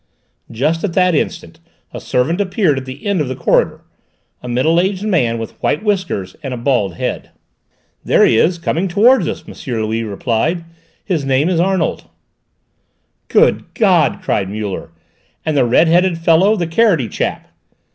[0.49, 1.59] Just at that instant
[1.93, 3.81] a servant appeared at the end of the corridor,
[4.41, 7.29] a middle aged man with white whiskers and a bald head.
[8.03, 9.53] "There he is, coming towards us," M.
[9.85, 10.63] Louis replied.
[11.05, 12.05] "His name is Arnold."
[13.27, 14.89] "Good God!" cried Muller;
[15.45, 17.53] "and the red headed fellow: the carroty chap?"